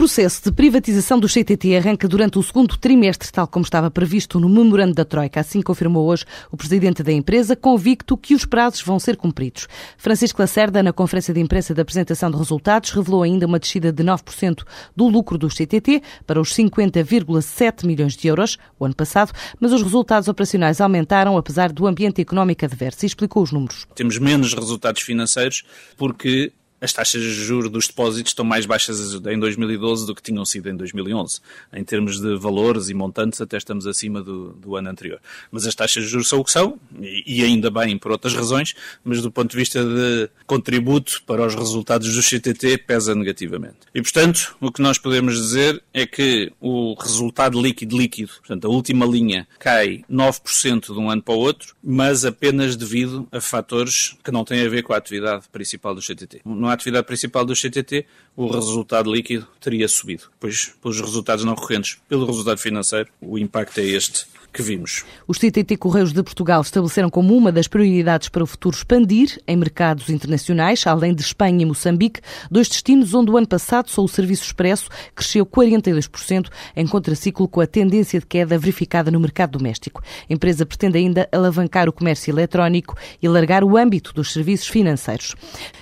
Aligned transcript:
Processo 0.00 0.42
de 0.44 0.50
privatização 0.50 1.20
do 1.20 1.28
CTT 1.28 1.76
arranca 1.76 2.08
durante 2.08 2.38
o 2.38 2.42
segundo 2.42 2.78
trimestre, 2.78 3.30
tal 3.30 3.46
como 3.46 3.64
estava 3.64 3.90
previsto 3.90 4.40
no 4.40 4.48
memorando 4.48 4.94
da 4.94 5.04
Troika. 5.04 5.40
Assim 5.40 5.60
confirmou 5.60 6.06
hoje 6.06 6.24
o 6.50 6.56
presidente 6.56 7.02
da 7.02 7.12
empresa, 7.12 7.54
convicto 7.54 8.16
que 8.16 8.34
os 8.34 8.46
prazos 8.46 8.80
vão 8.80 8.98
ser 8.98 9.18
cumpridos. 9.18 9.68
Francisco 9.98 10.40
Lacerda, 10.40 10.82
na 10.82 10.90
conferência 10.90 11.34
de 11.34 11.40
imprensa 11.40 11.74
da 11.74 11.82
apresentação 11.82 12.30
de 12.30 12.38
resultados, 12.38 12.92
revelou 12.92 13.22
ainda 13.22 13.44
uma 13.44 13.58
descida 13.58 13.92
de 13.92 14.02
9% 14.02 14.62
do 14.96 15.06
lucro 15.06 15.36
do 15.36 15.48
CTT 15.48 16.02
para 16.26 16.40
os 16.40 16.54
50,7 16.54 17.84
milhões 17.84 18.16
de 18.16 18.26
euros 18.26 18.56
o 18.78 18.86
ano 18.86 18.96
passado, 18.96 19.32
mas 19.60 19.70
os 19.70 19.82
resultados 19.82 20.28
operacionais 20.28 20.80
aumentaram 20.80 21.36
apesar 21.36 21.70
do 21.70 21.86
ambiente 21.86 22.22
económico 22.22 22.64
adverso 22.64 23.04
e 23.04 23.06
explicou 23.06 23.42
os 23.42 23.52
números. 23.52 23.86
Temos 23.94 24.16
menos 24.16 24.54
resultados 24.54 25.02
financeiros 25.02 25.62
porque 25.98 26.54
as 26.80 26.92
taxas 26.92 27.22
de 27.22 27.30
juros 27.30 27.70
dos 27.70 27.86
depósitos 27.86 28.30
estão 28.30 28.44
mais 28.44 28.66
baixas 28.66 29.14
em 29.14 29.38
2012 29.38 30.06
do 30.06 30.14
que 30.14 30.22
tinham 30.22 30.44
sido 30.44 30.68
em 30.68 30.76
2011. 30.76 31.40
Em 31.72 31.84
termos 31.84 32.20
de 32.20 32.36
valores 32.36 32.88
e 32.88 32.94
montantes, 32.94 33.40
até 33.40 33.56
estamos 33.56 33.86
acima 33.86 34.22
do, 34.22 34.52
do 34.54 34.76
ano 34.76 34.88
anterior. 34.88 35.20
Mas 35.50 35.66
as 35.66 35.74
taxas 35.74 36.04
de 36.04 36.10
juros 36.10 36.28
são 36.28 36.40
o 36.40 36.44
que 36.44 36.50
são, 36.50 36.78
e, 37.00 37.40
e, 37.40 37.44
ainda 37.44 37.70
bem 37.70 37.98
por 37.98 38.12
outras 38.12 38.34
razões, 38.34 38.74
mas 39.04 39.20
do 39.20 39.30
ponto 39.30 39.50
de 39.50 39.56
vista 39.56 39.84
de 39.84 40.30
contributo 40.46 41.22
para 41.26 41.44
os 41.44 41.54
resultados 41.54 42.14
do 42.14 42.22
CTT, 42.22 42.78
pesa 42.78 43.14
negativamente. 43.14 43.76
E, 43.94 44.00
portanto, 44.00 44.56
o 44.60 44.72
que 44.72 44.80
nós 44.80 44.98
podemos 44.98 45.34
dizer 45.36 45.82
é 45.92 46.06
que 46.06 46.52
o 46.60 46.94
resultado 46.94 47.60
líquido 47.60 47.96
líquido, 47.96 48.32
portanto, 48.38 48.66
a 48.66 48.70
última 48.70 49.04
linha, 49.04 49.46
cai 49.58 50.04
9% 50.10 50.92
de 50.92 50.98
um 50.98 51.10
ano 51.10 51.22
para 51.22 51.34
o 51.34 51.38
outro, 51.38 51.74
mas 51.82 52.24
apenas 52.24 52.76
devido 52.76 53.28
a 53.30 53.40
fatores 53.40 54.16
que 54.24 54.30
não 54.30 54.44
têm 54.44 54.64
a 54.64 54.68
ver 54.68 54.82
com 54.82 54.92
a 54.92 54.96
atividade 54.96 55.44
principal 55.50 55.94
do 55.94 56.00
CTT. 56.00 56.40
Não 56.44 56.69
a 56.70 56.74
atividade 56.74 57.06
principal 57.06 57.44
do 57.44 57.54
CTT, 57.54 58.06
o 58.36 58.48
resultado 58.48 59.12
líquido 59.12 59.46
teria 59.60 59.88
subido. 59.88 60.24
Pois, 60.38 60.72
pelos 60.82 61.00
resultados 61.00 61.44
não 61.44 61.54
recorrentes, 61.54 61.98
pelo 62.08 62.26
resultado 62.26 62.58
financeiro, 62.58 63.08
o 63.20 63.38
impacto 63.38 63.78
é 63.78 63.84
este 63.84 64.26
que 64.52 64.62
vimos. 64.62 65.04
Os 65.26 65.38
TTT 65.38 65.76
Correios 65.76 66.12
de 66.12 66.22
Portugal 66.22 66.60
estabeleceram 66.60 67.10
como 67.10 67.36
uma 67.36 67.52
das 67.52 67.68
prioridades 67.68 68.28
para 68.28 68.42
o 68.42 68.46
futuro 68.46 68.76
expandir 68.76 69.40
em 69.46 69.56
mercados 69.56 70.08
internacionais, 70.10 70.86
além 70.86 71.14
de 71.14 71.22
Espanha 71.22 71.62
e 71.62 71.66
Moçambique, 71.66 72.20
dois 72.50 72.68
destinos 72.68 73.14
onde 73.14 73.30
o 73.30 73.36
ano 73.36 73.46
passado 73.46 73.90
só 73.90 74.02
o 74.02 74.08
serviço 74.08 74.44
expresso 74.44 74.88
cresceu 75.14 75.46
42%, 75.46 76.48
em 76.76 76.86
contraciclo 76.86 77.48
com 77.48 77.60
a 77.60 77.66
tendência 77.66 78.20
de 78.20 78.26
queda 78.26 78.58
verificada 78.58 79.10
no 79.10 79.20
mercado 79.20 79.58
doméstico. 79.58 80.02
A 80.28 80.32
empresa 80.32 80.66
pretende 80.66 80.98
ainda 80.98 81.28
alavancar 81.32 81.88
o 81.88 81.92
comércio 81.92 82.30
eletrónico 82.30 82.96
e 83.22 83.28
largar 83.28 83.64
o 83.64 83.76
âmbito 83.76 84.12
dos 84.12 84.32
serviços 84.32 84.68
financeiros. 84.68 85.34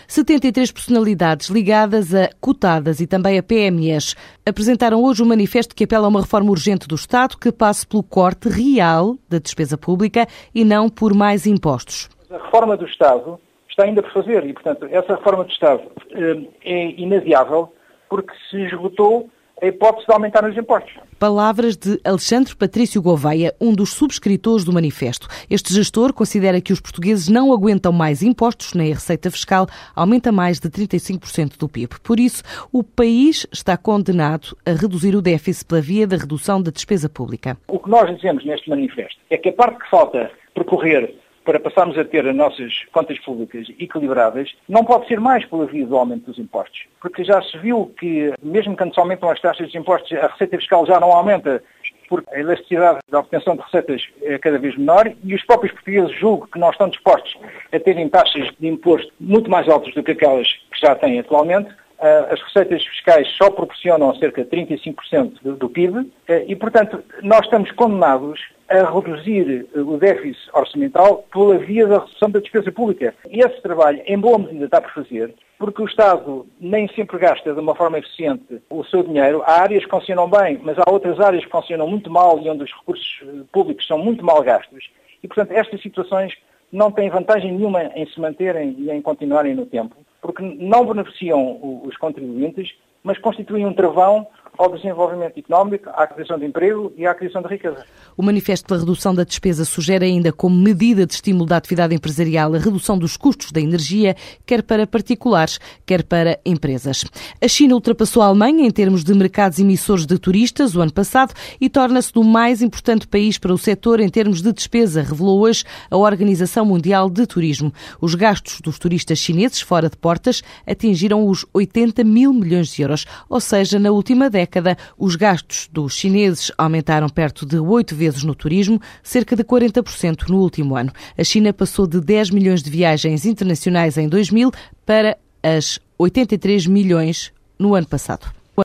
73 0.06 0.70
personalidades 0.72 1.48
ligadas 1.48 2.14
a 2.14 2.30
cotadas 2.40 3.00
e 3.00 3.06
também 3.06 3.38
a 3.38 3.42
PMEs 3.42 4.14
apresentaram 4.44 5.02
hoje 5.02 5.22
um 5.22 5.26
manifesto 5.26 5.74
que 5.74 5.84
apela 5.84 6.06
a 6.06 6.08
uma 6.08 6.22
reforma 6.22 6.50
urgente 6.50 6.88
do 6.88 6.94
Estado 6.94 7.36
que 7.36 7.52
passe 7.52 7.86
pelo 7.86 8.02
corte 8.02 8.48
real 8.58 9.16
da 9.28 9.38
despesa 9.38 9.78
pública 9.78 10.26
e 10.54 10.64
não 10.64 10.88
por 10.88 11.14
mais 11.14 11.46
impostos. 11.46 12.08
A 12.30 12.36
reforma 12.36 12.76
do 12.76 12.86
Estado 12.86 13.38
está 13.68 13.84
ainda 13.84 14.02
por 14.02 14.12
fazer 14.12 14.44
e, 14.44 14.52
portanto, 14.52 14.86
essa 14.90 15.14
reforma 15.14 15.44
do 15.44 15.50
Estado 15.50 15.82
eh, 16.10 16.48
é 16.64 16.90
inadiável 17.00 17.72
porque 18.08 18.32
se 18.50 18.56
esgotou 18.62 19.30
a 19.62 19.66
hipótese 19.66 20.06
de 20.06 20.12
aumentar 20.12 20.44
os 20.48 20.56
impostos. 20.56 20.92
Palavras 21.18 21.76
de 21.76 22.00
Alexandre 22.04 22.54
Patrício 22.54 23.02
Gouveia, 23.02 23.54
um 23.60 23.74
dos 23.74 23.92
subscritores 23.92 24.64
do 24.64 24.72
manifesto. 24.72 25.26
Este 25.50 25.72
gestor 25.74 26.12
considera 26.12 26.60
que 26.60 26.72
os 26.72 26.80
portugueses 26.80 27.28
não 27.28 27.52
aguentam 27.52 27.92
mais 27.92 28.22
impostos, 28.22 28.74
nem 28.74 28.92
a 28.92 28.94
receita 28.94 29.30
fiscal 29.30 29.66
aumenta 29.94 30.30
mais 30.30 30.60
de 30.60 30.68
35% 30.68 31.58
do 31.58 31.68
PIB. 31.68 31.96
Por 32.02 32.20
isso, 32.20 32.42
o 32.72 32.84
país 32.84 33.46
está 33.52 33.76
condenado 33.76 34.56
a 34.64 34.72
reduzir 34.72 35.16
o 35.16 35.22
déficit 35.22 35.66
pela 35.66 35.80
via 35.80 36.06
da 36.06 36.16
redução 36.16 36.62
da 36.62 36.70
despesa 36.70 37.08
pública. 37.08 37.56
O 37.66 37.78
que 37.78 37.90
nós 37.90 38.14
dizemos 38.14 38.44
neste 38.44 38.70
manifesto 38.70 39.18
é 39.30 39.36
que 39.36 39.48
a 39.48 39.52
parte 39.52 39.78
que 39.78 39.90
falta 39.90 40.30
percorrer 40.54 41.14
para 41.48 41.58
passarmos 41.58 41.96
a 41.96 42.04
ter 42.04 42.28
as 42.28 42.36
nossas 42.36 42.84
contas 42.92 43.18
públicas 43.20 43.66
equilibradas, 43.80 44.54
não 44.68 44.84
pode 44.84 45.08
ser 45.08 45.18
mais 45.18 45.46
pela 45.46 45.64
via 45.64 45.86
do 45.86 45.96
aumento 45.96 46.26
dos 46.26 46.38
impostos. 46.38 46.84
Porque 47.00 47.24
já 47.24 47.40
se 47.40 47.56
viu 47.56 47.90
que, 47.98 48.34
mesmo 48.42 48.76
quando 48.76 48.92
se 48.92 49.00
aumentam 49.00 49.30
as 49.30 49.40
taxas 49.40 49.70
de 49.70 49.78
impostos, 49.78 50.12
a 50.18 50.26
receita 50.26 50.58
fiscal 50.58 50.84
já 50.84 51.00
não 51.00 51.10
aumenta 51.10 51.62
porque 52.06 52.34
a 52.34 52.40
elasticidade 52.40 52.98
da 53.10 53.20
obtenção 53.20 53.56
de 53.56 53.62
receitas 53.62 54.06
é 54.20 54.36
cada 54.36 54.58
vez 54.58 54.76
menor 54.76 55.10
e 55.24 55.34
os 55.34 55.42
próprios 55.44 55.72
portugueses 55.72 56.14
julgam 56.18 56.48
que 56.48 56.58
não 56.58 56.68
estão 56.68 56.90
dispostos 56.90 57.34
a 57.72 57.80
terem 57.80 58.10
taxas 58.10 58.50
de 58.60 58.68
imposto 58.68 59.10
muito 59.18 59.50
mais 59.50 59.66
altas 59.70 59.94
do 59.94 60.02
que 60.02 60.12
aquelas 60.12 60.52
que 60.70 60.78
já 60.78 60.94
têm 60.96 61.18
atualmente. 61.18 61.70
Ah, 62.00 62.28
as 62.30 62.40
receitas 62.40 62.84
fiscais 62.84 63.28
só 63.36 63.50
proporcionam 63.50 64.14
cerca 64.16 64.44
de 64.44 64.50
35% 64.50 65.56
do 65.56 65.68
PIB 65.68 66.10
ah, 66.28 66.32
e, 66.46 66.54
portanto, 66.54 67.02
nós 67.22 67.40
estamos 67.40 67.70
condenados 67.72 68.40
a 68.68 68.88
reduzir 68.88 69.66
o 69.74 69.96
déficit 69.96 70.48
orçamental 70.52 71.24
pela 71.32 71.58
via 71.58 71.86
da 71.86 72.00
redução 72.00 72.30
da 72.30 72.38
despesa 72.38 72.70
pública. 72.70 73.14
E 73.28 73.40
esse 73.40 73.60
trabalho, 73.62 74.00
em 74.06 74.18
boa 74.18 74.38
medida, 74.38 74.66
está 74.66 74.80
por 74.80 74.92
fazer, 74.92 75.34
porque 75.58 75.82
o 75.82 75.86
Estado 75.86 76.46
nem 76.60 76.86
sempre 76.88 77.18
gasta 77.18 77.52
de 77.52 77.58
uma 77.58 77.74
forma 77.74 77.98
eficiente 77.98 78.62
o 78.70 78.84
seu 78.84 79.02
dinheiro. 79.02 79.42
Há 79.44 79.62
áreas 79.62 79.84
que 79.84 79.90
funcionam 79.90 80.28
bem, 80.30 80.60
mas 80.62 80.78
há 80.78 80.84
outras 80.88 81.18
áreas 81.18 81.44
que 81.44 81.50
funcionam 81.50 81.88
muito 81.88 82.10
mal 82.10 82.38
e 82.40 82.48
onde 82.48 82.62
os 82.62 82.72
recursos 82.72 83.20
eh, 83.22 83.42
públicos 83.50 83.86
são 83.86 83.98
muito 83.98 84.24
mal 84.24 84.42
gastos. 84.42 84.90
E, 85.22 85.26
portanto, 85.26 85.50
estas 85.52 85.80
situações 85.80 86.34
não 86.70 86.92
têm 86.92 87.08
vantagem 87.08 87.52
nenhuma 87.52 87.84
em 87.96 88.06
se 88.06 88.20
manterem 88.20 88.76
e 88.78 88.90
em 88.90 89.00
continuarem 89.00 89.54
no 89.54 89.64
tempo 89.66 89.96
porque 90.28 90.42
não 90.42 90.84
beneficiam 90.84 91.58
os 91.86 91.96
contribuintes, 91.96 92.74
mas 93.02 93.16
constituem 93.16 93.64
um 93.64 93.72
travão 93.72 94.26
ao 94.58 94.74
desenvolvimento 94.74 95.38
económico, 95.38 95.88
à 95.90 96.04
criação 96.06 96.36
de 96.36 96.44
emprego 96.44 96.92
e 96.96 97.06
à 97.06 97.14
criação 97.14 97.40
de 97.40 97.48
riqueza. 97.48 97.86
O 98.16 98.22
Manifesto 98.24 98.66
pela 98.66 98.80
Redução 98.80 99.14
da 99.14 99.22
Despesa 99.22 99.64
sugere 99.64 100.04
ainda 100.04 100.32
como 100.32 100.56
medida 100.56 101.06
de 101.06 101.14
estímulo 101.14 101.46
da 101.46 101.56
atividade 101.56 101.94
empresarial 101.94 102.52
a 102.52 102.58
redução 102.58 102.98
dos 102.98 103.16
custos 103.16 103.52
da 103.52 103.60
energia, 103.60 104.16
quer 104.44 104.64
para 104.64 104.84
particulares, 104.84 105.60
quer 105.86 106.02
para 106.02 106.40
empresas. 106.44 107.04
A 107.40 107.46
China 107.46 107.74
ultrapassou 107.74 108.20
a 108.20 108.26
Alemanha 108.26 108.66
em 108.66 108.70
termos 108.70 109.04
de 109.04 109.14
mercados 109.14 109.60
emissores 109.60 110.04
de 110.04 110.18
turistas 110.18 110.74
o 110.74 110.80
ano 110.80 110.92
passado 110.92 111.32
e 111.60 111.70
torna-se 111.70 112.10
o 112.16 112.24
mais 112.24 112.60
importante 112.60 113.06
país 113.06 113.38
para 113.38 113.54
o 113.54 113.58
setor 113.58 114.00
em 114.00 114.08
termos 114.08 114.42
de 114.42 114.52
despesa, 114.52 115.02
revelou 115.02 115.38
hoje 115.40 115.62
a 115.88 115.96
Organização 115.96 116.64
Mundial 116.64 117.08
de 117.08 117.24
Turismo. 117.26 117.72
Os 118.00 118.16
gastos 118.16 118.60
dos 118.60 118.76
turistas 118.76 119.18
chineses 119.18 119.60
fora 119.60 119.88
de 119.88 119.96
portas 119.96 120.42
atingiram 120.66 121.28
os 121.28 121.46
80 121.54 122.02
mil 122.02 122.32
milhões 122.32 122.74
de 122.74 122.82
euros, 122.82 123.06
ou 123.28 123.40
seja, 123.40 123.78
na 123.78 123.92
última 123.92 124.28
década 124.28 124.47
década, 124.48 124.78
os 124.96 125.14
gastos 125.14 125.68
dos 125.70 125.94
chineses 125.94 126.50
aumentaram 126.56 127.08
perto 127.08 127.44
de 127.44 127.58
oito 127.58 127.94
vezes 127.94 128.24
no 128.24 128.34
turismo, 128.34 128.80
cerca 129.02 129.36
de 129.36 129.44
40% 129.44 130.28
no 130.28 130.38
último 130.38 130.74
ano. 130.74 130.90
A 131.16 131.22
China 131.22 131.52
passou 131.52 131.86
de 131.86 132.00
10 132.00 132.30
milhões 132.30 132.62
de 132.62 132.70
viagens 132.70 133.26
internacionais 133.26 133.98
em 133.98 134.08
2000 134.08 134.50
para 134.86 135.18
as 135.42 135.78
83 135.98 136.66
milhões 136.66 137.30
no 137.58 137.74
ano 137.74 137.86
passado. 137.86 138.37